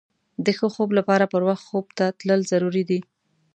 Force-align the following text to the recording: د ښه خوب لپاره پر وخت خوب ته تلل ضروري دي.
د 0.45 0.47
ښه 0.57 0.67
خوب 0.73 0.89
لپاره 0.99 1.25
پر 1.33 1.41
وخت 1.47 1.63
خوب 1.69 1.85
ته 1.97 2.05
تلل 2.19 2.41
ضروري 2.51 2.83
دي. 2.89 2.99